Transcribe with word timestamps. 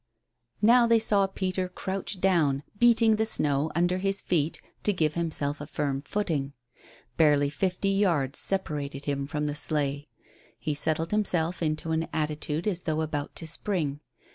Now 0.63 0.87
they 0.87 0.97
saw 0.97 1.27
Peter 1.27 1.69
crouch 1.69 2.19
down, 2.19 2.63
beating 2.79 3.17
the 3.17 3.25
snow 3.27 3.69
under 3.75 3.99
his 3.99 4.19
feet 4.19 4.59
to 4.81 4.93
give 4.93 5.13
himself 5.13 5.61
a 5.61 5.67
firm 5.67 6.01
footing. 6.01 6.53
Barely 7.17 7.51
fifty 7.51 7.89
yards 7.89 8.39
separated 8.39 9.05
him 9.05 9.27
from 9.27 9.45
the 9.45 9.53
sleigh. 9.53 10.07
He 10.57 10.73
settled 10.73 11.11
himself 11.11 11.61
into 11.61 11.91
an 11.91 12.07
attitude 12.11 12.67
as 12.67 12.81
though 12.81 13.01
about 13.01 13.35
to 13.35 13.45
spring. 13.47 13.99